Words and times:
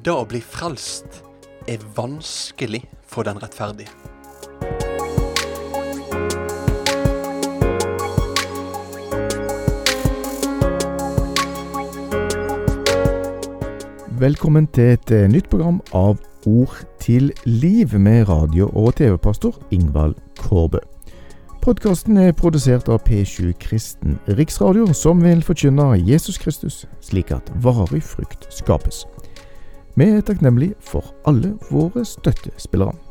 Det 0.00 0.12
å 0.16 0.24
bli 0.24 0.40
frelst 0.40 1.18
er 1.68 1.82
vanskelig 1.96 2.80
for 3.04 3.28
den 3.28 3.36
rettferdige. 3.42 3.92
Velkommen 14.20 14.66
til 14.72 14.94
et 14.96 15.12
eh, 15.12 15.28
nytt 15.28 15.50
program 15.52 15.82
av 15.92 16.16
Ord 16.48 16.80
til 17.00 17.32
liv 17.44 17.92
med 18.00 18.28
radio- 18.28 18.70
og 18.72 18.94
TV-pastor 18.96 19.60
Ingvald 19.70 20.16
Kårbø. 20.40 20.80
Podkasten 21.60 22.16
er 22.16 22.30
produsert 22.32 22.86
av 22.88 23.02
P7 23.04 23.50
Kristen 23.60 24.14
Riksradio, 24.38 24.86
som 24.96 25.20
vil 25.20 25.42
forkynne 25.44 25.90
Jesus 26.08 26.38
Kristus, 26.40 26.86
slik 27.04 27.34
at 27.36 27.52
varig 27.60 28.00
frukt 28.00 28.46
skapes. 28.48 29.02
Vi 30.00 30.08
er 30.08 30.24
takknemlige 30.24 30.78
for 30.80 31.12
alle 31.28 31.52
våre 31.68 32.06
støttespillere. 32.08 33.09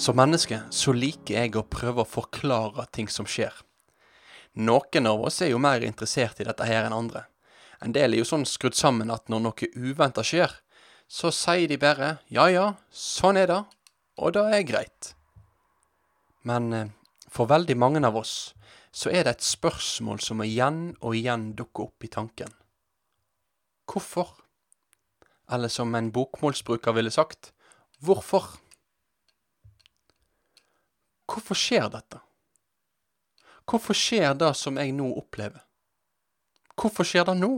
Som 0.00 0.16
menneske 0.16 0.62
så 0.72 0.94
liker 0.96 1.34
jeg 1.42 1.58
å 1.60 1.66
prøve 1.68 2.00
å 2.00 2.08
forklare 2.08 2.86
ting 2.88 3.10
som 3.12 3.26
skjer. 3.28 3.52
Noen 4.56 5.08
av 5.10 5.26
oss 5.28 5.42
er 5.44 5.50
jo 5.52 5.58
mer 5.60 5.84
interessert 5.84 6.40
i 6.40 6.46
dette 6.48 6.64
her 6.64 6.86
enn 6.86 6.96
andre. 6.96 7.26
En 7.84 7.92
del 7.92 8.14
er 8.16 8.22
jo 8.22 8.28
sånn 8.30 8.46
skrudd 8.48 8.78
sammen 8.78 9.12
at 9.12 9.28
når 9.28 9.42
noe 9.44 9.68
uventa 9.76 10.24
skjer, 10.24 10.54
så 11.04 11.28
sier 11.34 11.68
de 11.68 11.76
bare 11.82 12.14
ja 12.32 12.46
ja, 12.48 12.64
sånn 12.88 13.36
er 13.42 13.50
det, 13.50 13.58
og 14.16 14.32
det 14.38 14.46
er 14.56 14.64
greit. 14.70 15.10
Men 16.48 16.72
eh, 16.72 16.88
for 17.28 17.52
veldig 17.52 17.76
mange 17.76 18.00
av 18.06 18.16
oss 18.22 18.54
så 18.96 19.12
er 19.12 19.28
det 19.28 19.36
et 19.36 19.50
spørsmål 19.50 20.24
som 20.24 20.40
igjen 20.40 20.80
og 21.02 21.18
igjen 21.20 21.50
dukker 21.60 21.90
opp 21.90 22.08
i 22.08 22.12
tanken. 22.16 22.56
Hvorfor? 23.84 24.32
Eller 25.52 25.68
som 25.68 25.92
en 25.92 26.08
bokmålsbruker 26.14 26.96
ville 26.96 27.12
sagt, 27.12 27.52
hvorfor? 28.00 28.48
Hvorfor 31.30 31.54
skjer 31.54 31.88
dette? 31.92 32.18
Hvorfor 33.70 33.94
skjer 33.94 34.34
det 34.34 34.54
som 34.58 34.78
jeg 34.80 34.94
nå 34.96 35.12
opplever? 35.14 35.62
Hvorfor 36.74 37.06
skjer 37.06 37.28
det 37.28 37.36
nå? 37.38 37.52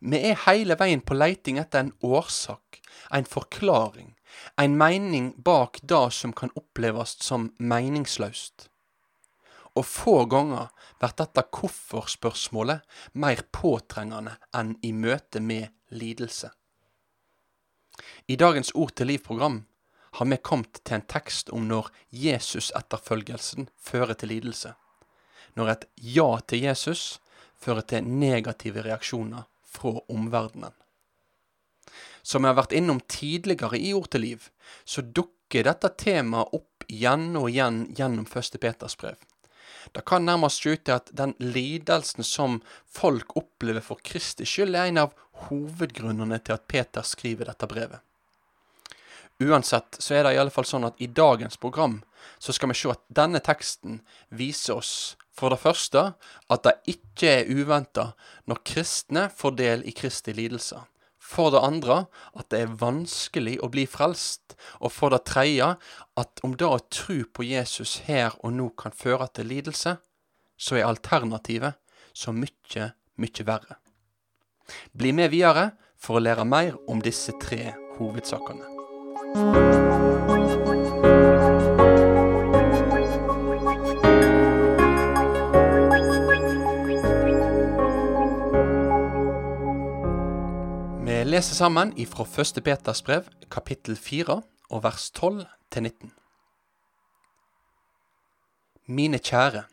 Vi 0.00 0.20
er 0.30 0.40
hele 0.46 0.76
veien 0.78 1.02
på 1.02 1.14
leiting 1.14 1.58
etter 1.62 1.84
en 1.84 1.92
årsak, 2.02 2.80
en 3.14 3.26
forklaring, 3.26 4.14
en 4.58 4.76
mening 4.78 5.32
bak 5.46 5.78
det 5.82 6.06
som 6.14 6.32
kan 6.32 6.52
oppleves 6.58 7.16
som 7.22 7.52
meningsløst. 7.58 8.68
Og 9.74 9.86
få 9.86 10.16
ganger 10.30 10.70
blir 11.02 11.14
dette 11.18 11.42
hvorfor-spørsmålet 11.54 12.82
mer 13.18 13.42
påtrengende 13.54 14.36
enn 14.54 14.76
i 14.86 14.92
møte 14.94 15.42
med 15.42 15.70
lidelse. 15.90 16.50
I 18.26 18.38
dagens 18.38 18.72
Ord 18.74 18.94
til 18.98 19.10
liv-program 19.10 19.64
har 20.14 20.26
vi 20.30 20.36
kommet 20.36 20.78
til 20.84 20.98
en 20.98 21.08
tekst 21.10 21.50
om 21.50 21.66
når 21.66 21.90
Jesus-etterfølgelsen 22.14 23.66
fører 23.82 24.14
til 24.14 24.30
lidelse. 24.30 24.74
Når 25.58 25.72
et 25.72 25.86
ja 26.16 26.28
til 26.46 26.62
Jesus 26.68 27.18
fører 27.58 27.82
til 27.90 28.06
negative 28.06 28.84
reaksjoner 28.86 29.48
fra 29.66 29.98
omverdenen. 30.08 30.74
Som 32.22 32.44
jeg 32.44 32.54
har 32.54 32.60
vært 32.62 32.76
innom 32.78 33.02
tidligere 33.10 33.78
i 33.78 33.90
Ord 33.94 34.08
til 34.14 34.24
liv, 34.24 34.48
så 34.84 35.02
dukker 35.02 35.66
dette 35.66 35.90
temaet 36.00 36.54
opp 36.56 36.86
igjen 36.88 37.32
og 37.36 37.50
igjen 37.50 37.84
gjennom 37.98 38.28
første 38.28 38.60
Peters 38.62 38.96
brev. 39.00 39.18
Det 39.92 40.06
kan 40.08 40.24
nærmest 40.24 40.62
se 40.62 40.76
ut 40.76 40.86
til 40.86 40.94
at 40.96 41.10
den 41.12 41.34
lidelsen 41.42 42.24
som 42.24 42.62
folk 42.86 43.34
opplever 43.36 43.84
for 43.84 44.00
Kristi 44.00 44.46
skyld, 44.48 44.78
er 44.78 44.88
en 44.88 45.04
av 45.04 45.14
hovedgrunnene 45.48 46.38
til 46.40 46.56
at 46.56 46.68
Peter 46.70 47.04
skriver 47.04 47.50
dette 47.50 47.68
brevet. 47.68 48.00
Uansett 49.42 49.98
så 49.98 50.14
er 50.14 50.26
det 50.26 50.36
i 50.36 50.38
alle 50.38 50.54
fall 50.54 50.66
sånn 50.68 50.86
at 50.86 51.00
i 51.02 51.10
dagens 51.10 51.58
program 51.58 51.98
så 52.38 52.54
skal 52.54 52.70
vi 52.70 52.78
se 52.78 52.92
at 52.92 53.02
denne 53.10 53.40
teksten 53.42 53.98
viser 54.30 54.78
oss 54.78 54.94
for 55.34 55.50
det 55.50 55.58
første 55.64 56.04
at 56.52 56.64
det 56.66 56.74
ikke 56.94 57.30
er 57.40 57.50
uventa 57.50 58.12
når 58.46 58.62
kristne 58.66 59.26
får 59.34 59.56
del 59.58 59.86
i 59.90 59.94
Kristi 59.96 60.34
lidelser. 60.36 60.84
For 61.24 61.50
det 61.50 61.62
andre 61.64 62.04
at 62.36 62.50
det 62.52 62.60
er 62.62 62.74
vanskelig 62.78 63.56
å 63.64 63.70
bli 63.72 63.86
frelst. 63.88 64.54
Og 64.84 64.92
for 64.92 65.14
det 65.14 65.24
tredje 65.30 65.70
at 66.20 66.42
om 66.46 66.54
det 66.60 66.68
å 66.68 66.82
tro 66.92 67.22
på 67.24 67.46
Jesus 67.48 68.02
her 68.08 68.36
og 68.44 68.52
nå 68.58 68.68
kan 68.78 68.94
føre 68.94 69.30
til 69.32 69.48
lidelse, 69.50 69.96
så 70.56 70.76
er 70.78 70.86
alternativet 70.86 71.80
så 72.14 72.34
mye, 72.36 72.92
mye 73.18 73.48
verre. 73.48 73.80
Bli 74.92 75.16
med 75.16 75.32
videre 75.32 75.72
for 75.96 76.20
å 76.20 76.24
lære 76.24 76.46
mer 76.46 76.78
om 76.88 77.02
disse 77.02 77.34
tre 77.40 77.72
hovedsakene. 77.98 78.73
Vi 79.34 79.40
leser 91.26 91.54
sammen 91.54 91.90
ifra 91.98 92.22
1. 92.22 92.62
Peters 92.62 93.02
brev, 93.02 93.26
kapittel 93.50 93.96
4, 93.96 94.42
og 94.70 94.82
vers 94.84 95.10
12 95.10 95.42
til 95.70 95.82
19. 95.82 96.12
Mine 98.86 99.18
kjære, 99.18 99.64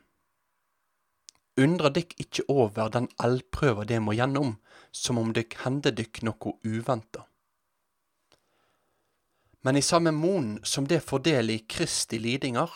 undra 1.62 1.94
dykk 1.94 2.18
ikke 2.18 2.50
over 2.50 2.90
den 2.90 3.10
allprøva 3.20 3.86
de 3.86 4.00
må 4.02 4.18
gjennom, 4.18 4.58
som 4.92 5.22
om 5.22 5.30
dykk 5.38 5.54
hender 5.62 5.94
dykk 5.94 6.24
noe 6.26 6.58
uventa. 6.66 7.28
Men 9.62 9.78
i 9.78 9.82
samme 9.82 10.12
mon 10.12 10.56
som 10.66 10.88
det 10.88 11.04
får 11.06 11.26
del 11.28 11.50
i 11.54 11.60
Kristi 11.70 12.18
lidingar, 12.20 12.72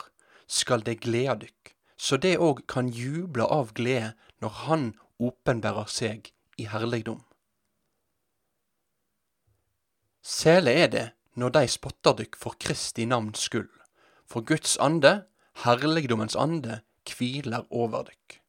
skal 0.48 0.84
det 0.86 1.00
glede 1.02 1.40
dykk, 1.46 1.72
så 1.98 2.18
det 2.22 2.38
òg 2.38 2.62
kan 2.70 2.90
juble 2.94 3.48
av 3.50 3.74
glede 3.74 4.14
når 4.44 4.54
Han 4.66 4.84
åpenbærer 5.18 5.90
seg 5.90 6.30
i 6.62 6.68
herligdom. 6.70 7.24
Sele 10.22 10.74
er 10.74 10.88
det 10.94 11.06
når 11.36 11.54
de 11.58 11.68
spotter 11.70 12.16
dykk 12.22 12.38
for 12.38 12.58
Kristi 12.62 13.06
navns 13.06 13.48
skyld, 13.48 13.72
for 14.26 14.46
Guds 14.46 14.78
ande, 14.78 15.26
herligdommens 15.66 16.36
ande, 16.36 16.82
hviler 17.06 17.66
over 17.70 18.06
dykk. 18.10 18.40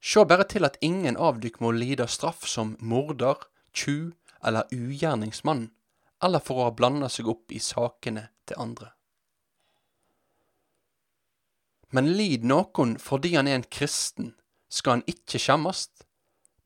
Sjå 0.00 0.24
bare 0.28 0.44
til 0.48 0.64
at 0.68 0.76
ingen 0.84 1.16
av 1.16 1.40
dykk 1.42 1.60
må 1.60 1.72
lide 1.72 2.06
straff 2.08 2.46
som 2.46 2.76
morder, 2.80 3.40
tjuv 3.74 4.12
eller 4.44 4.68
ugjerningsmann, 4.72 5.70
eller 6.22 6.40
for 6.40 6.60
å 6.60 6.68
ha 6.68 6.76
blanda 6.76 7.08
seg 7.12 7.28
opp 7.28 7.52
i 7.52 7.60
sakene 7.62 8.28
til 8.48 8.60
andre. 8.62 8.92
Men 11.94 12.12
lid 12.18 12.44
noen 12.44 12.96
fordi 13.00 13.34
han 13.36 13.48
er 13.48 13.60
en 13.60 13.68
kristen, 13.70 14.34
skal 14.68 14.98
han 14.98 15.04
ikke 15.10 15.38
skjemmast, 15.40 16.06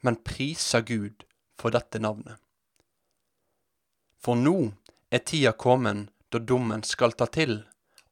men 0.00 0.22
prisa 0.24 0.80
Gud 0.80 1.26
for 1.60 1.74
dette 1.74 2.00
navnet. 2.00 2.40
For 4.20 4.36
nå 4.36 4.72
er 5.12 5.24
tida 5.24 5.52
kommen 5.52 6.08
da 6.32 6.40
dommen 6.40 6.82
skal 6.86 7.12
ta 7.18 7.26
til, 7.26 7.62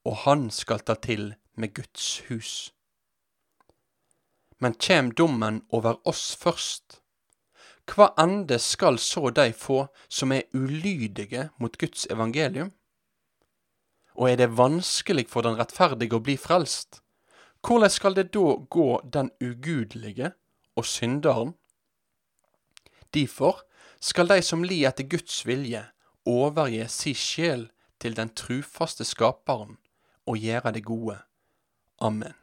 og 0.05 0.25
han 0.25 0.49
skal 0.53 0.85
ta 0.85 0.97
til 1.01 1.33
med 1.55 1.75
Guds 1.77 2.07
hus. 2.29 2.53
Men 4.59 4.75
kjem 4.75 5.13
dommen 5.15 5.63
over 5.71 6.01
oss 6.09 6.33
først, 6.37 7.01
hva 7.89 8.13
ende 8.21 8.59
skal 8.59 8.99
så 8.99 9.31
de 9.31 9.53
få 9.57 9.87
som 10.09 10.33
er 10.33 10.49
ulydige 10.55 11.49
mot 11.59 11.79
Guds 11.79 12.07
evangelium? 12.11 12.73
Og 14.19 14.31
er 14.31 14.37
det 14.37 14.57
vanskelig 14.59 15.29
for 15.31 15.47
den 15.47 15.59
rettferdige 15.59 16.19
å 16.19 16.25
bli 16.25 16.37
frelst? 16.41 17.01
Hvordan 17.63 17.91
skal 17.91 18.15
det 18.15 18.31
da 18.35 18.57
gå 18.71 18.89
den 19.13 19.31
ugudelige 19.41 20.33
og 20.77 20.87
synderen? 20.87 21.55
Derfor 23.15 23.63
skal 24.01 24.29
de 24.29 24.43
som 24.43 24.63
lir 24.63 24.89
etter 24.89 25.09
Guds 25.09 25.47
vilje, 25.47 25.83
overgi 26.27 26.85
si 26.93 27.15
sjel 27.15 27.69
til 27.99 28.15
den 28.15 28.31
trufaste 28.35 29.05
Skaperen 29.05 29.79
og 30.29 30.39
gjøre 30.39 30.75
det 30.77 30.85
gode. 30.85 31.19
Amen. 32.01 32.35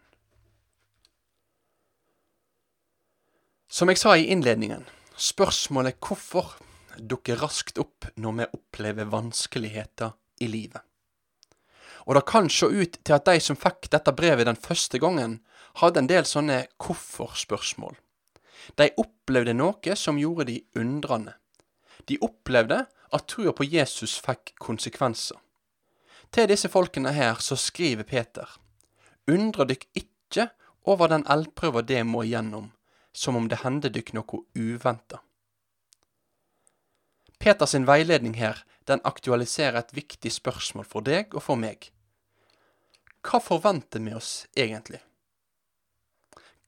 Som 3.70 3.92
jeg 3.92 4.00
sa 4.00 4.16
i 4.16 4.30
innledningen, 4.32 4.86
spørsmålet 5.18 6.00
hvorfor 6.04 6.56
dukker 7.00 7.40
raskt 7.42 7.80
opp 7.82 8.08
når 8.16 8.38
vi 8.40 8.48
opplever 8.58 9.10
vanskeligheter 9.12 10.16
i 10.44 10.48
livet. 10.52 10.82
Og 12.06 12.16
det 12.16 12.26
kan 12.30 12.50
se 12.52 12.68
ut 12.70 13.00
til 13.02 13.16
at 13.16 13.26
de 13.26 13.40
som 13.42 13.58
fikk 13.58 13.90
dette 13.92 14.14
brevet 14.14 14.46
den 14.46 14.60
første 14.60 15.00
gangen, 15.02 15.40
hadde 15.82 16.04
en 16.04 16.10
del 16.10 16.28
sånne 16.28 16.66
hvorfor-spørsmål. 16.80 17.96
De 18.80 18.92
opplevde 19.02 19.56
noe 19.58 19.98
som 20.00 20.20
gjorde 20.20 20.48
de 20.50 20.60
undrende. 20.78 21.34
De 22.06 22.18
opplevde 22.22 22.86
at 22.86 23.28
trua 23.32 23.54
på 23.56 23.66
Jesus 23.68 24.18
fikk 24.22 24.54
konsekvenser. 24.62 25.38
Til 26.32 26.50
disse 26.50 26.70
folkene 26.70 27.14
her 27.16 27.40
så 27.42 27.58
skriver 27.60 28.08
Peter, 28.08 28.48
undrer 29.32 29.70
dykk 29.70 29.86
ikke 29.96 30.50
over 30.86 31.10
den 31.10 31.26
eldprøva 31.32 31.82
det 31.86 32.02
må 32.06 32.26
igjennom, 32.26 32.72
som 33.16 33.38
om 33.40 33.48
det 33.48 33.62
hender 33.64 33.94
dykk 33.94 34.14
noe 34.18 34.44
uventa. 34.60 35.22
Peters 37.40 37.76
veiledning 37.88 38.36
her, 38.40 38.64
den 38.86 39.02
aktualiserer 39.04 39.80
et 39.80 39.94
viktig 39.96 40.32
spørsmål 40.34 40.88
for 40.88 41.06
deg 41.06 41.34
og 41.36 41.44
for 41.46 41.60
meg. 41.60 41.90
Hva 43.26 43.42
forventer 43.42 44.04
vi 44.04 44.14
oss 44.16 44.46
egentlig? 44.54 45.02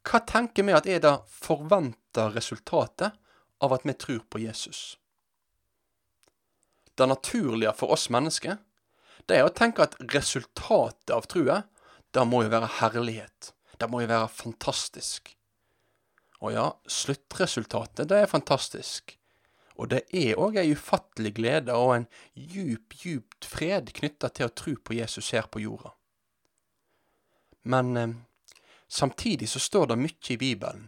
Hva 0.08 0.24
tenker 0.24 0.64
vi 0.64 0.76
at 0.76 0.88
er 0.88 1.04
det 1.04 1.14
forventa 1.28 2.30
resultatet 2.34 3.18
av 3.62 3.76
at 3.76 3.86
vi 3.86 3.94
tror 3.94 4.24
på 4.30 4.42
Jesus? 4.42 4.98
Det 6.98 7.06
naturlige 7.06 7.76
for 7.78 7.94
oss 7.94 8.08
mennesker, 8.10 8.58
det 9.28 9.38
er 9.38 9.46
å 9.46 9.54
tenke 9.54 9.84
at 9.86 9.98
resultatet 10.16 11.14
av 11.14 11.28
trua, 11.30 11.62
det 12.16 12.24
må 12.26 12.46
jo 12.46 12.54
være 12.54 12.72
herlighet. 12.80 13.52
Det 13.78 13.90
må 13.92 14.02
jo 14.02 14.10
være 14.10 14.30
fantastisk. 14.32 15.37
Og 16.46 16.54
ja, 16.54 16.68
sluttresultatet, 16.86 18.10
det 18.10 18.22
er 18.22 18.30
fantastisk. 18.30 19.16
Og 19.78 19.90
det 19.94 20.04
er 20.14 20.38
òg 20.42 20.58
ei 20.62 20.72
ufattelig 20.74 21.36
glede 21.38 21.74
og 21.78 21.94
en 21.96 22.08
djup, 22.34 22.94
djupt 22.98 23.46
fred 23.46 23.92
knytta 23.94 24.30
til 24.34 24.50
å 24.50 24.54
tro 24.54 24.74
på 24.78 24.98
Jesus 24.98 25.32
her 25.34 25.50
på 25.50 25.62
jorda. 25.62 25.94
Men 27.68 27.98
eh, 27.98 28.16
samtidig 28.88 29.50
så 29.50 29.62
står 29.62 29.92
det 29.92 30.00
mye 30.02 30.34
i 30.34 30.40
Bibelen 30.42 30.88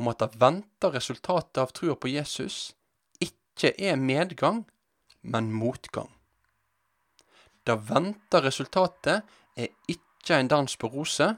om 0.00 0.10
at 0.10 0.22
det 0.22 0.38
venta 0.40 0.90
resultatet 0.94 1.62
av 1.62 1.74
trua 1.76 1.96
på 1.98 2.10
Jesus 2.10 2.72
ikke 3.20 3.74
er 3.76 3.98
medgang, 4.00 4.64
men 5.20 5.50
motgang. 5.52 6.08
Det 7.66 7.76
venta 7.90 8.40
resultatet 8.40 9.26
er 9.56 9.74
ikke 9.90 10.38
en 10.38 10.48
dans 10.48 10.76
på 10.76 10.88
roser, 10.88 11.34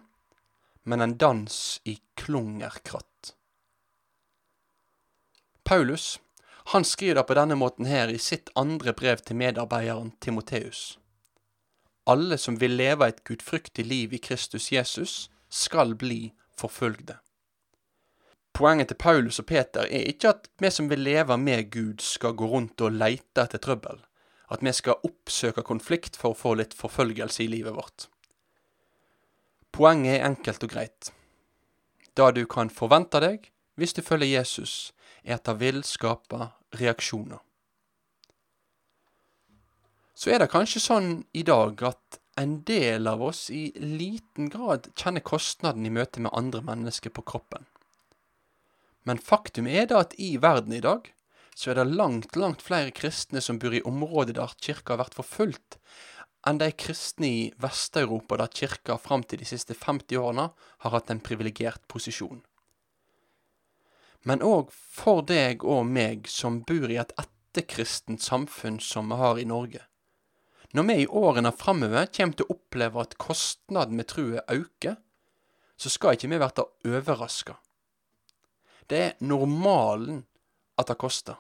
men 0.84 1.02
en 1.02 1.16
dans 1.19 1.56
i 1.88 1.96
klungerkratt. 2.19 3.11
Paulus 5.64 6.20
han 6.64 6.84
skriver 6.84 7.14
det 7.14 7.26
på 7.26 7.34
denne 7.34 7.56
måten 7.58 7.86
her 7.90 8.08
i 8.08 8.18
sitt 8.18 8.50
andre 8.58 8.92
brev 8.94 9.22
til 9.26 9.36
medarbeideren 9.36 10.12
Timoteus. 10.22 10.98
Alle 12.06 12.38
som 12.38 12.58
vil 12.60 12.76
leve 12.78 13.08
et 13.08 13.24
gudfryktig 13.24 13.84
liv 13.86 14.14
i 14.14 14.22
Kristus 14.22 14.70
Jesus, 14.72 15.30
skal 15.50 15.94
bli 15.98 16.32
forfølgde. 16.58 17.18
Poenget 18.52 18.88
til 18.88 18.96
Paulus 19.00 19.38
og 19.38 19.46
Peter 19.46 19.84
er 19.84 20.08
ikke 20.12 20.32
at 20.32 20.48
vi 20.60 20.70
som 20.70 20.88
vil 20.90 21.02
leve 21.04 21.36
med 21.38 21.70
Gud, 21.72 22.00
skal 22.00 22.34
gå 22.36 22.46
rundt 22.46 22.80
og 22.80 22.92
leite 22.92 23.44
etter 23.44 23.58
trøbbel, 23.58 24.00
at 24.52 24.64
vi 24.64 24.72
skal 24.72 25.00
oppsøke 25.04 25.64
konflikt 25.64 26.16
for 26.16 26.32
å 26.32 26.38
få 26.38 26.54
litt 26.60 26.74
forfølgelse 26.76 27.44
i 27.44 27.50
livet 27.52 27.74
vårt. 27.76 28.08
Poenget 29.72 30.18
er 30.18 30.26
enkelt 30.28 30.64
og 30.64 30.72
greit. 30.74 31.12
Det 32.16 32.34
du 32.36 32.44
kan 32.46 32.70
forvente 32.70 33.20
deg 33.24 33.48
hvis 33.80 33.96
du 33.96 34.02
følger 34.04 34.28
Jesus, 34.38 34.92
er 35.24 35.38
at 35.38 35.48
det 35.48 35.58
vil 35.60 35.82
skape 35.86 36.50
reaksjoner. 36.78 37.40
Så 40.14 40.30
er 40.30 40.42
det 40.42 40.52
kanskje 40.52 40.82
sånn 40.82 41.10
i 41.34 41.42
dag 41.46 41.80
at 41.88 42.20
en 42.38 42.60
del 42.69 43.08
av 43.10 43.22
oss 43.26 43.48
i 43.50 43.72
liten 43.76 44.48
grad 44.52 44.88
kjenner 44.96 45.24
kostnaden 45.24 45.86
i 45.86 45.92
møte 45.92 46.22
med 46.22 46.32
andre 46.36 46.62
mennesker 46.64 47.12
på 47.12 47.24
kroppen. 47.28 47.66
Men 49.02 49.19
faktum 49.19 49.66
er 49.66 49.88
da 49.90 50.04
at 50.04 50.14
i 50.20 50.36
verden 50.40 50.76
i 50.76 50.84
dag 50.84 51.10
så 51.58 51.72
er 51.72 51.80
det 51.80 51.96
langt, 51.98 52.36
langt 52.38 52.62
flere 52.64 52.94
kristne 52.94 53.42
som 53.44 53.58
bor 53.60 53.74
i 53.74 53.82
områder 53.88 54.38
der 54.38 54.54
kirka 54.62 54.94
har 54.94 55.02
vært 55.02 55.19
forfulgt, 55.19 55.76
enn 56.46 56.58
de 56.62 56.70
kristne 56.74 57.28
i 57.28 57.42
Vest-Europa 57.60 58.38
der 58.40 58.54
kirka 58.54 58.96
fram 59.02 59.26
til 59.26 59.42
de 59.42 59.48
siste 59.48 59.76
50 59.76 60.22
årene 60.22 60.48
har 60.54 60.94
hatt 60.96 61.12
en 61.12 61.22
privilegert 61.22 61.84
posisjon 61.92 62.40
men 64.28 64.42
òg 64.46 64.70
for 64.72 65.22
deg 65.26 65.64
og 65.66 65.86
meg 65.90 66.28
som 66.30 66.60
bor 66.66 66.90
i 66.90 66.98
et 67.00 67.14
etterkristent 67.19 68.22
samfunn 68.22 68.78
som 68.80 69.10
vi 69.10 69.19
har 69.19 69.40
i 69.40 69.48
Norge. 69.48 69.82
Når 70.72 70.86
vi 70.88 70.94
i 71.02 71.06
årene 71.08 71.52
framover 71.52 72.06
kommer 72.16 72.38
til 72.38 72.46
å 72.48 72.54
oppleve 72.54 73.02
at 73.02 73.19
kostnaden 73.20 73.98
med 73.98 74.08
trua 74.08 74.44
øker, 74.48 74.96
så 75.76 75.90
skal 75.92 76.16
ikke 76.16 76.30
vi 76.30 76.38
bli 76.40 76.94
overraska. 76.94 77.58
Det 78.88 78.98
er 78.98 79.19
normalen 79.20 80.24
at 80.78 80.88
det 80.88 80.98
koster. 81.00 81.36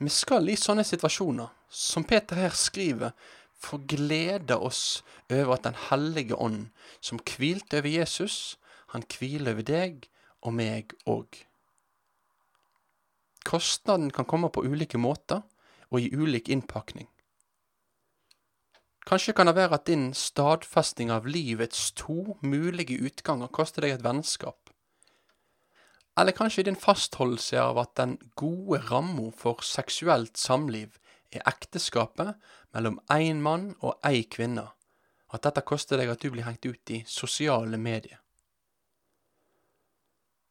Vi 0.00 0.08
skal 0.12 0.48
i 0.48 0.56
sånne 0.56 0.84
situasjoner, 0.84 1.48
som 1.68 2.04
Peter 2.08 2.38
her 2.40 2.54
skriver, 2.56 3.12
få 3.60 3.78
glede 3.84 4.56
oss 4.56 5.02
over 5.28 5.54
at 5.54 5.64
Den 5.64 5.76
hellige 5.90 6.36
ånd, 6.36 6.70
som 7.00 7.20
hvilte 7.20 7.78
over 7.78 7.88
Jesus, 7.88 8.58
han 8.88 9.04
hviler 9.04 9.52
over 9.52 9.62
deg 9.62 10.09
og 10.42 10.54
meg 10.56 10.94
òg. 11.06 11.42
Kostnaden 13.44 14.10
kan 14.10 14.28
komme 14.28 14.50
på 14.52 14.64
ulike 14.64 14.98
måter 15.00 15.42
og 15.90 16.00
i 16.00 16.10
ulik 16.14 16.48
innpakning. 16.48 17.08
Kanskje 19.08 19.32
kan 19.34 19.48
det 19.48 19.56
være 19.56 19.78
at 19.80 19.88
din 19.88 20.12
stadfesting 20.14 21.10
av 21.10 21.26
livets 21.26 21.90
to 21.96 22.36
mulige 22.42 23.00
utganger 23.00 23.48
koster 23.48 23.82
deg 23.82 23.96
et 23.96 24.04
vennskap. 24.04 24.70
Eller 26.20 26.36
kanskje 26.36 26.66
din 26.68 26.76
fastholdelse 26.76 27.58
av 27.58 27.78
at 27.80 27.94
den 27.96 28.18
gode 28.36 28.82
ramma 28.90 29.30
for 29.32 29.64
seksuelt 29.64 30.36
samliv 30.38 30.98
er 31.32 31.46
ekteskapet 31.48 32.36
mellom 32.74 33.00
én 33.10 33.40
mann 33.42 33.72
og 33.80 33.96
ei 34.06 34.26
kvinne, 34.28 34.68
at 35.32 35.46
dette 35.46 35.64
koster 35.64 35.98
deg 35.98 36.12
at 36.12 36.20
du 36.20 36.30
blir 36.30 36.44
hengt 36.44 36.66
ut 36.66 36.92
i 36.92 37.02
sosiale 37.08 37.80
medier. 37.80 38.19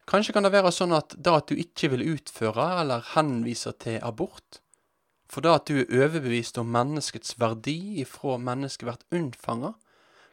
Kanskje 0.09 0.33
kan 0.33 0.45
det 0.45 0.55
være 0.55 0.71
sånn 0.73 0.95
at 0.97 1.13
det 1.13 1.33
at 1.35 1.51
du 1.51 1.59
ikke 1.61 1.91
vil 1.93 2.07
utføre 2.15 2.65
eller 2.81 3.05
henvise 3.11 3.75
til 3.77 3.99
abort, 4.01 4.57
for 5.29 5.45
det 5.45 5.51
at 5.53 5.69
du 5.69 5.83
er 5.83 6.07
overbevist 6.07 6.57
om 6.57 6.71
menneskets 6.73 7.35
verdi 7.37 8.01
ifra 8.01 8.39
mennesket 8.41 8.87
blir 8.87 9.19
unnfanga, 9.19 9.75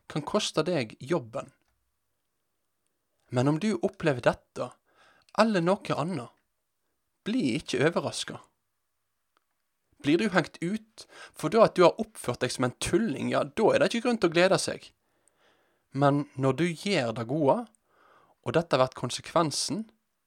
kan 0.09 0.25
koste 0.25 0.65
deg 0.65 0.95
jobben. 1.03 1.53
Men 3.29 3.53
om 3.53 3.61
du 3.61 3.75
opplever 3.85 4.25
dette, 4.25 4.71
eller 5.37 5.61
noe 5.61 6.01
annet, 6.01 6.33
bli 7.27 7.57
ikke 7.59 7.83
overraska. 7.91 8.41
Blir 10.01 10.23
du 10.23 10.31
hengt 10.33 10.57
ut 10.63 11.05
for 11.35 11.53
da 11.53 11.67
at 11.67 11.77
du 11.77 11.83
har 11.85 12.01
oppført 12.01 12.41
deg 12.45 12.55
som 12.55 12.69
en 12.69 12.77
tulling, 12.81 13.33
ja, 13.35 13.45
da 13.45 13.73
er 13.75 13.83
det 13.83 13.91
ikke 13.91 14.07
grunn 14.07 14.21
til 14.23 14.31
å 14.31 14.37
glede 14.39 14.61
seg. 14.63 14.93
Men 15.93 16.25
når 16.41 16.61
du 16.61 16.67
gjør 16.71 17.13
det 17.17 17.27
gode, 17.29 17.65
og 18.47 18.55
dette 18.55 18.79
blir 18.79 18.95
konsekvensen, 18.95 19.85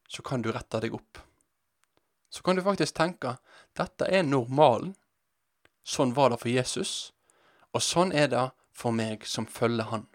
så 0.09 0.23
kan 0.25 0.43
du 0.43 0.51
rette 0.51 0.81
deg 0.83 0.93
opp. 0.97 1.21
Så 2.29 2.43
kan 2.43 2.57
du 2.57 2.63
faktisk 2.65 2.97
tenke 2.97 3.38
dette 3.79 4.05
er 4.11 4.25
normalen. 4.27 4.93
Sånn 5.88 6.11
var 6.13 6.33
det 6.33 6.41
for 6.41 6.51
Jesus, 6.51 7.11
og 7.73 7.81
sånn 7.81 8.11
er 8.13 8.27
det 8.29 8.49
for 8.75 8.93
meg 8.93 9.23
som 9.25 9.47
følger 9.49 9.88
Han. 9.89 10.05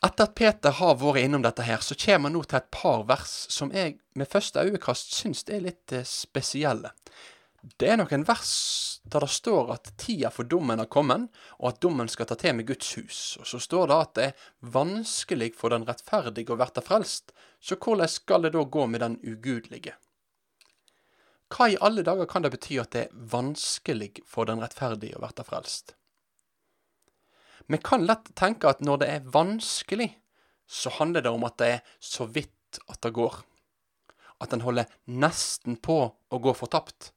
Etter 0.00 0.24
at 0.24 0.36
Peter 0.38 0.72
har 0.78 0.94
vært 0.96 1.26
innom 1.26 1.42
dette 1.44 1.66
her, 1.66 1.82
så 1.84 1.96
kommer 1.98 2.30
han 2.30 2.38
nå 2.38 2.44
til 2.48 2.56
et 2.56 2.70
par 2.72 3.02
vers 3.08 3.34
som 3.52 3.72
jeg 3.74 3.98
med 4.16 4.30
første 4.32 4.62
øyekast 4.64 5.12
syns 5.12 5.44
er 5.50 5.60
litt 5.66 5.92
eh, 5.92 6.06
spesielle. 6.08 6.94
Det 7.60 7.90
er 7.92 7.98
noen 8.00 8.22
vers 8.24 8.52
der 9.10 9.24
det 9.24 9.32
står 9.32 9.72
at 9.74 9.90
tida 10.00 10.30
for 10.32 10.48
dommen 10.48 10.80
har 10.80 10.88
kommet, 10.88 11.28
og 11.60 11.72
at 11.72 11.80
dommen 11.84 12.08
skal 12.08 12.28
ta 12.28 12.36
til 12.40 12.54
med 12.56 12.68
Guds 12.68 12.94
hus. 12.96 13.18
Og 13.40 13.48
så 13.48 13.60
står 13.60 13.90
det 13.90 13.96
at 13.96 14.14
det 14.16 14.26
er 14.28 14.46
vanskelig 14.76 15.50
for 15.58 15.74
den 15.74 15.84
rettferdige 15.88 16.54
å 16.54 16.60
verte 16.60 16.84
frelst, 16.84 17.34
så 17.60 17.76
hvordan 17.76 18.08
skal 18.08 18.46
det 18.46 18.54
da 18.56 18.64
gå 18.64 18.86
med 18.88 19.04
den 19.04 19.18
ugudelige? 19.20 19.96
Hva 21.50 21.68
i 21.68 21.78
alle 21.82 22.04
dager 22.06 22.28
kan 22.30 22.46
det 22.46 22.52
bety 22.54 22.78
at 22.80 22.92
det 22.94 23.06
er 23.08 23.22
vanskelig 23.32 24.22
for 24.28 24.48
den 24.48 24.62
rettferdige 24.62 25.18
å 25.18 25.24
verte 25.24 25.44
frelst? 25.44 25.96
Vi 27.66 27.78
kan 27.84 28.06
lett 28.06 28.32
tenke 28.38 28.70
at 28.70 28.80
når 28.80 29.02
det 29.02 29.12
er 29.12 29.30
vanskelig, 29.34 30.14
så 30.70 30.90
handler 30.96 31.26
det 31.26 31.34
om 31.34 31.44
at 31.44 31.58
det 31.60 31.72
er 31.76 31.80
så 31.98 32.24
vidt 32.30 32.80
at 32.88 33.02
det 33.02 33.12
går. 33.18 33.42
At 34.40 34.54
en 34.54 34.62
holder 34.64 34.88
nesten 35.10 35.76
på 35.76 35.98
å 36.08 36.38
gå 36.40 36.54
fortapt 36.56 37.10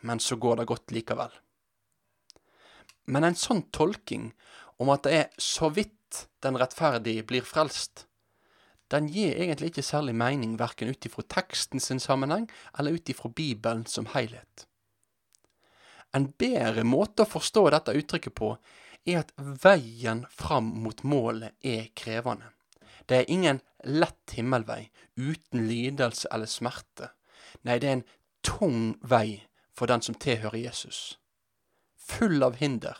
men 0.00 0.20
så 0.20 0.36
går 0.36 0.60
det 0.60 0.68
godt 0.70 0.94
likevel. 0.94 1.32
Men 3.06 3.24
en 3.24 3.38
sånn 3.38 3.62
tolking 3.74 4.32
om 4.82 4.90
at 4.92 5.06
det 5.06 5.14
er 5.14 5.28
så 5.40 5.70
vidt 5.72 6.26
den 6.44 6.58
rettferdige 6.58 7.24
blir 7.26 7.46
frelst, 7.46 8.06
den 8.92 9.08
gir 9.10 9.34
egentlig 9.34 9.72
ikke 9.72 9.82
særlig 9.82 10.14
mening 10.14 10.54
verken 10.60 10.92
ut 10.92 11.06
ifra 11.08 11.24
teksten 11.26 11.82
sin 11.82 12.00
sammenheng 12.02 12.46
eller 12.78 12.94
ut 12.98 13.10
ifra 13.10 13.30
Bibelen 13.34 13.86
som 13.90 14.06
helhet. 14.12 14.66
En 16.14 16.28
bedre 16.38 16.84
måte 16.86 17.24
å 17.24 17.30
forstå 17.30 17.64
dette 17.74 17.96
uttrykket 17.98 18.36
på 18.38 18.52
er 19.06 19.24
at 19.24 19.32
veien 19.36 20.22
fram 20.30 20.70
mot 20.84 21.02
målet 21.02 21.56
er 21.66 21.90
krevende. 21.98 22.52
Det 23.06 23.20
er 23.20 23.30
ingen 23.30 23.60
lett 23.86 24.34
himmelvei 24.34 24.88
uten 25.16 25.66
lidelse 25.68 26.30
eller 26.34 26.50
smerte. 26.50 27.10
Nei, 27.62 27.78
det 27.78 27.88
er 27.88 27.98
en 27.98 28.08
tung 28.46 28.96
vei 29.02 29.45
for 29.76 29.86
den 29.90 30.02
som 30.02 30.16
tilhører 30.16 30.58
Jesus. 30.58 31.18
Full 31.96 32.42
av 32.42 32.56
hinder, 32.56 32.96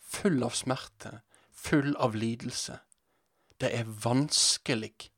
full 0.00 0.42
av 0.46 0.56
smerte, 0.56 1.20
full 1.52 1.94
av 1.96 2.16
lidelse. 2.16 2.78
Det 3.60 3.70
er 3.76 3.84
vanskelig. 3.84 5.10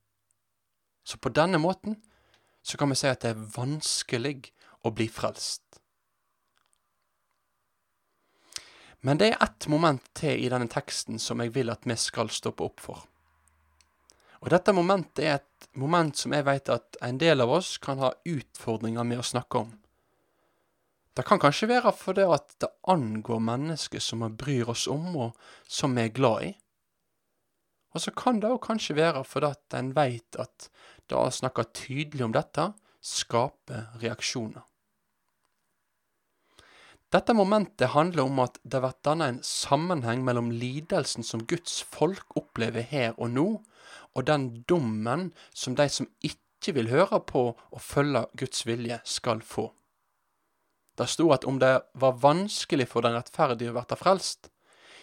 Så 1.06 1.18
på 1.18 1.30
denne 1.30 1.58
måten 1.62 2.00
så 2.62 2.78
kan 2.78 2.90
vi 2.90 2.98
si 2.98 3.08
at 3.08 3.22
det 3.22 3.34
er 3.34 3.50
vanskelig 3.56 4.50
å 4.82 4.90
bli 4.90 5.06
frelst. 5.10 5.62
Men 9.06 9.20
det 9.20 9.28
er 9.30 9.44
ett 9.44 9.68
moment 9.70 10.02
til 10.18 10.40
i 10.42 10.48
denne 10.50 10.66
teksten 10.72 11.20
som 11.22 11.38
jeg 11.42 11.52
vil 11.54 11.70
at 11.70 11.86
vi 11.86 11.94
skal 12.00 12.32
stoppe 12.34 12.66
opp 12.66 12.82
for. 12.82 13.04
Og 14.42 14.50
dette 14.50 14.74
momentet 14.74 15.22
er 15.24 15.38
et 15.38 15.68
moment 15.78 16.16
som 16.18 16.34
jeg 16.34 16.46
vet 16.46 16.72
at 16.74 16.98
en 17.06 17.18
del 17.18 17.44
av 17.44 17.52
oss 17.54 17.76
kan 17.82 18.02
ha 18.02 18.10
utfordringer 18.26 19.06
med 19.06 19.22
å 19.22 19.26
snakke 19.26 19.62
om. 19.62 19.70
Det 21.16 21.24
kan 21.24 21.40
kanskje 21.40 21.70
være 21.70 21.94
fordi 21.96 22.26
at 22.28 22.58
det 22.60 22.68
angår 22.92 23.40
mennesker 23.40 24.02
som 24.04 24.24
vi 24.26 24.28
bryr 24.42 24.68
oss 24.68 24.84
om, 24.92 25.08
og 25.16 25.36
som 25.64 25.96
vi 25.96 26.04
er 26.04 26.14
glad 26.16 26.48
i. 26.50 26.52
Og 27.96 28.02
så 28.04 28.12
kan 28.12 28.42
det 28.42 28.50
òg 28.52 28.60
kanskje 28.66 28.98
være 28.98 29.24
fordi 29.24 29.48
at 29.54 29.76
en 29.78 29.94
veit 29.96 30.36
at 30.36 30.68
det 31.08 31.16
å 31.16 31.32
snakke 31.32 31.64
tydelig 31.72 32.26
om 32.26 32.34
dette 32.36 32.68
skaper 33.00 33.94
reaksjoner. 34.02 34.66
Dette 37.14 37.32
momentet 37.38 37.94
handler 37.94 38.26
om 38.26 38.42
at 38.42 38.58
det 38.66 38.82
blir 38.82 38.96
dannet 39.06 39.30
en 39.30 39.40
sammenheng 39.46 40.24
mellom 40.26 40.50
lidelsen 40.52 41.24
som 41.24 41.46
Guds 41.48 41.78
folk 41.86 42.36
opplever 42.36 42.84
her 42.84 43.14
og 43.14 43.30
nå, 43.32 43.46
og 44.12 44.26
den 44.28 44.48
dommen 44.68 45.30
som 45.54 45.78
de 45.78 45.86
som 45.88 46.10
ikke 46.20 46.74
vil 46.76 46.90
høre 46.90 47.22
på 47.24 47.46
og 47.54 47.80
følge 47.80 48.26
Guds 48.36 48.66
vilje, 48.66 49.00
skal 49.06 49.40
få. 49.40 49.70
Det 50.96 51.06
sto 51.12 51.30
at 51.32 51.44
om 51.44 51.58
det 51.60 51.80
var 51.94 52.20
vanskelig 52.22 52.88
for 52.88 53.04
den 53.04 53.16
rettferdige 53.16 53.72
å 53.72 53.76
bli 53.76 53.98
frelst, 54.00 54.50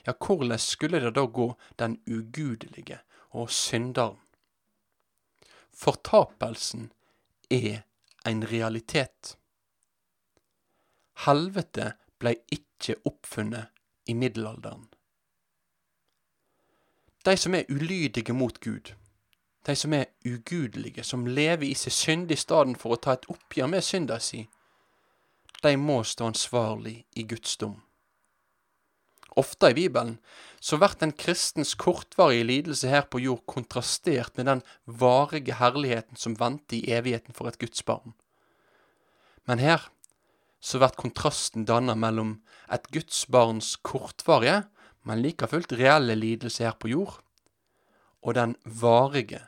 ja, 0.03 0.13
hvordan 0.13 0.59
skulle 0.59 0.99
det 0.99 1.13
da 1.15 1.25
gå 1.25 1.53
den 1.79 1.99
ugudelige 2.07 2.99
og 3.31 3.51
synderen? 3.51 4.19
Fortapelsen 5.73 6.91
er 7.49 7.83
en 8.25 8.43
realitet. 8.47 9.37
Helvete 11.25 11.93
blei 12.19 12.35
ikke 12.51 12.97
oppfunnet 13.05 13.71
i 14.09 14.13
middelalderen. 14.13 14.89
De 17.25 17.37
som 17.37 17.55
er 17.55 17.69
ulydige 17.71 18.33
mot 18.33 18.59
Gud, 18.59 18.93
de 19.65 19.75
som 19.75 19.93
er 19.93 20.11
ugudelige, 20.27 21.03
som 21.03 21.25
lever 21.25 21.69
i 21.69 21.75
seg 21.79 21.95
synd 21.95 22.31
i 22.31 22.35
stedet 22.35 22.75
for 22.81 22.95
å 22.95 22.99
ta 22.99 23.15
et 23.15 23.29
oppgjør 23.31 23.69
med 23.71 23.85
synda 23.85 24.19
si, 24.19 24.43
de 25.63 25.77
må 25.79 26.01
stå 26.03 26.27
ansvarlig 26.31 27.03
i 27.15 27.25
Guds 27.27 27.57
dom. 27.57 27.79
Ofte 29.39 29.71
i 29.71 29.77
Bibelen 29.77 30.17
så 30.61 30.77
blir 30.77 30.93
en 31.01 31.15
kristens 31.17 31.73
kortvarige 31.79 32.45
lidelse 32.45 32.89
her 32.91 33.07
på 33.09 33.21
jord 33.23 33.41
kontrastert 33.49 34.37
med 34.37 34.45
den 34.51 34.61
varige 34.85 35.57
herligheten 35.57 36.19
som 36.19 36.37
venter 36.39 36.77
i 36.77 36.93
evigheten 36.93 37.33
for 37.33 37.49
et 37.49 37.57
Guds 37.59 37.81
barn. 37.85 38.13
Men 39.49 39.59
her 39.59 39.89
så 40.63 40.79
blir 40.79 40.93
kontrasten 40.99 41.65
dannet 41.67 41.99
mellom 41.99 42.37
et 42.71 42.85
Guds 42.93 43.25
barns 43.27 43.75
kortvarige, 43.75 44.63
men 45.03 45.21
like 45.21 45.49
fullt 45.51 45.73
reelle 45.75 46.15
lidelse 46.15 46.63
her 46.63 46.77
på 46.79 46.93
jord, 46.93 47.17
og 48.23 48.37
den 48.37 48.55
varige 48.63 49.41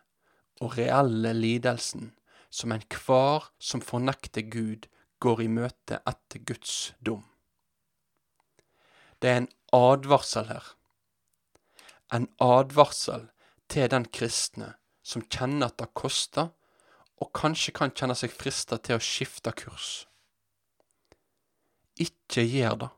og 0.59 0.75
reelle 0.79 1.31
lidelsen 1.37 2.11
som 2.49 2.73
enhver 2.75 3.47
som 3.59 3.83
fornekter 3.83 4.43
Gud, 4.51 4.89
går 5.25 5.45
i 5.45 5.51
møte 5.51 5.99
etter 6.05 6.43
Guds 6.45 6.93
dom. 7.01 7.23
Det 9.19 9.31
er 9.31 9.41
en 9.41 9.51
advarsel 9.73 10.49
her. 10.51 10.65
En 12.13 12.27
advarsel 12.43 13.29
til 13.71 13.89
den 13.89 14.05
kristne 14.13 14.75
som 15.05 15.25
kjenner 15.29 15.69
at 15.69 15.79
det 15.81 15.93
koster, 15.97 16.51
og 17.21 17.31
kanskje 17.37 17.73
kan 17.75 17.93
kjenne 17.95 18.15
seg 18.17 18.33
frista 18.33 18.77
til 18.81 18.97
å 18.97 19.03
skifte 19.03 19.53
kurs. 19.55 20.05
Ikke 22.01 22.43
gjør 22.43 22.79
det, 22.81 22.89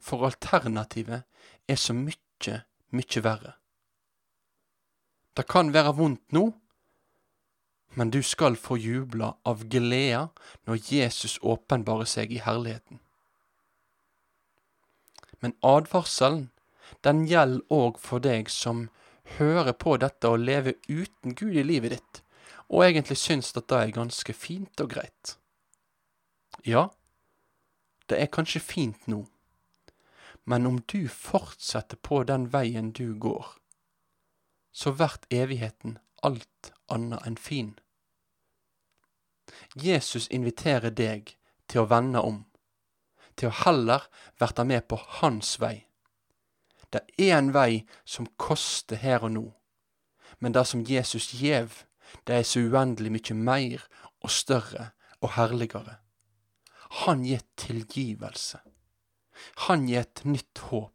for 0.00 0.24
alternativet 0.28 1.26
er 1.68 1.80
så 1.80 1.92
mykje, 1.96 2.62
mykje 2.96 3.22
verre. 3.26 3.56
Det 5.36 5.44
kan 5.50 5.74
være 5.74 5.92
vondt 5.98 6.32
nå, 6.32 6.46
men 7.96 8.10
du 8.10 8.22
skal 8.22 8.56
få 8.60 8.76
jubla 8.76 9.30
av 9.48 9.64
glede 9.72 10.28
når 10.68 10.92
Jesus 10.92 11.38
åpenbarer 11.40 12.04
seg 12.04 12.32
i 12.32 12.42
herligheten. 12.44 13.00
Men 15.40 15.54
advarselen, 15.64 16.50
den 17.00 17.24
gjelder 17.28 17.64
òg 17.72 17.96
for 18.00 18.20
deg 18.20 18.50
som 18.52 18.88
hører 19.38 19.72
på 19.72 19.96
dette 20.02 20.28
og 20.28 20.44
lever 20.44 20.76
uten 20.88 21.34
Gud 21.34 21.56
i 21.56 21.64
livet 21.64 21.96
ditt, 21.96 22.20
og 22.68 22.84
egentlig 22.84 23.16
syns 23.20 23.54
at 23.56 23.68
det 23.72 23.80
er 23.80 23.96
ganske 23.96 24.36
fint 24.36 24.84
og 24.84 24.92
greit. 24.92 25.36
Ja, 26.68 26.90
det 28.12 28.20
er 28.20 28.32
kanskje 28.32 28.60
fint 28.60 29.08
nå, 29.08 29.22
men 30.44 30.68
om 30.68 30.82
du 30.92 31.08
fortsetter 31.08 31.96
på 31.96 32.22
den 32.28 32.50
veien 32.52 32.92
du 32.92 33.16
går, 33.18 33.56
så 34.76 34.92
blir 34.92 35.16
evigheten 35.32 35.96
alt 36.22 36.72
annet 36.92 37.24
enn 37.26 37.40
fin. 37.40 37.74
Jesus 39.74 40.28
inviterer 40.28 40.90
deg 40.90 41.34
til 41.68 41.82
å 41.82 41.90
vende 41.90 42.22
om, 42.22 42.44
til 43.36 43.50
å 43.50 43.58
heller 43.64 44.06
verte 44.40 44.64
med 44.64 44.86
på 44.88 44.98
hans 45.20 45.56
vei. 45.60 45.86
Det 46.90 47.02
er 47.18 47.36
en 47.38 47.52
vei 47.54 47.84
som 48.04 48.28
koster 48.40 48.96
her 49.02 49.26
og 49.26 49.34
nå, 49.34 49.46
men 50.38 50.54
det 50.54 50.66
som 50.68 50.84
Jesus 50.86 51.32
gjev, 51.34 51.82
det 52.24 52.38
er 52.38 52.46
så 52.46 52.62
uendelig 52.62 53.16
mykje 53.16 53.36
meir 53.36 53.86
og 54.22 54.30
større 54.30 54.90
og 55.20 55.34
herligere. 55.36 55.98
Han 57.02 57.24
gir 57.26 57.42
tilgivelse. 57.58 58.62
Han 59.66 59.88
gir 59.88 60.04
et 60.06 60.24
nytt 60.24 60.62
håp. 60.70 60.92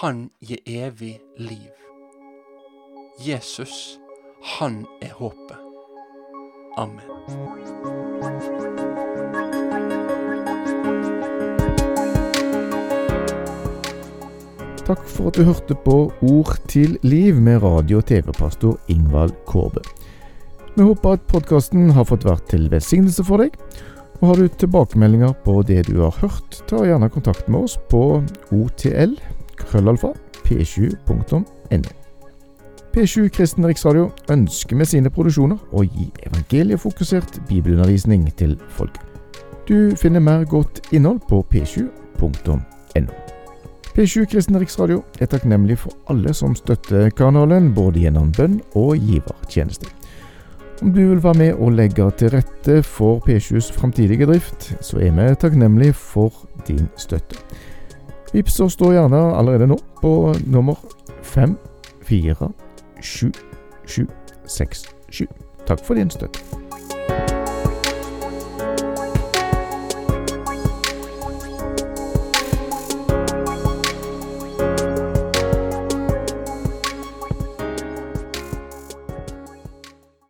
Han 0.00 0.30
gir 0.40 0.62
evig 0.66 1.20
liv. 1.36 1.72
Jesus, 3.20 3.98
han 4.56 4.86
er 5.02 5.12
håpet. 5.20 5.61
Amen. 6.76 7.00
Takk 14.82 15.02
for 15.06 15.30
at 15.30 15.36
du 15.38 15.44
hørte 15.46 15.76
på 15.84 15.96
Ord 16.26 16.56
til 16.68 16.96
liv 17.02 17.36
med 17.40 17.62
radio- 17.62 18.00
og 18.02 18.06
TV-pastor 18.08 18.78
Ingvald 18.88 19.32
Kårbe. 19.46 19.84
Vi 20.76 20.82
håper 20.82 21.18
at 21.18 21.28
podkasten 21.28 21.90
har 21.92 22.08
fått 22.08 22.24
vært 22.24 22.48
til 22.50 22.70
velsignelse 22.72 23.24
for 23.24 23.44
deg. 23.44 23.56
Og 24.20 24.28
Har 24.28 24.36
du 24.38 24.48
tilbakemeldinger 24.48 25.32
på 25.44 25.62
det 25.66 25.86
du 25.88 26.00
har 26.00 26.14
hørt, 26.20 26.62
ta 26.70 26.84
gjerne 26.86 27.10
kontakt 27.10 27.48
med 27.48 27.66
oss 27.66 27.78
på 27.90 28.22
otl 28.52 29.16
krøllalfa 29.56 30.14
p7.no. 30.46 31.42
P7 32.92 33.28
Kristen 33.32 33.64
Riksradio 33.64 34.10
ønsker 34.28 34.76
med 34.76 34.84
sine 34.90 35.08
produksjoner 35.08 35.56
å 35.72 35.80
gi 35.80 36.10
evangeliefokusert 36.26 37.38
bibelundervisning 37.48 38.26
til 38.36 38.58
folk. 38.68 38.98
Du 39.64 39.94
finner 39.96 40.20
mer 40.20 40.44
godt 40.44 40.92
innhold 40.92 41.22
på 41.24 41.38
p7.no. 41.48 42.58
P7 43.96 44.26
Kristen 44.28 44.60
Riksradio 44.60 45.00
er 45.20 45.30
takknemlig 45.32 45.78
for 45.80 45.96
alle 46.12 46.34
som 46.36 46.52
støtter 46.56 47.08
kanalen, 47.16 47.70
både 47.72 48.04
gjennom 48.04 48.28
bønn 48.36 48.58
og 48.76 49.00
givertjeneste. 49.00 49.88
Om 50.82 50.92
du 50.92 51.00
vil 51.00 51.22
være 51.24 51.38
med 51.38 51.62
og 51.64 51.72
legge 51.78 52.10
til 52.20 52.34
rette 52.34 52.82
for 52.84 53.22
P7s 53.24 53.70
framtidige 53.72 54.26
drift, 54.28 54.74
så 54.84 55.00
er 55.00 55.16
vi 55.16 55.30
takknemlig 55.40 55.94
for 55.96 56.44
din 56.68 56.90
støtte. 57.00 57.40
Vips 58.34 58.60
oss 58.60 58.76
da 58.76 58.92
gjerne 58.92 59.22
allerede 59.32 59.70
nå 59.72 59.80
på 60.02 60.34
nummer 60.44 60.76
fem 63.02 63.32
fire 63.86 64.06
7767. 64.46 65.28
Takk 65.66 65.84
for 65.84 65.94
din 65.94 66.10
støtte. 66.10 66.61